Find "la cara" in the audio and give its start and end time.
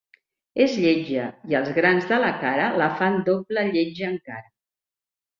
2.23-2.69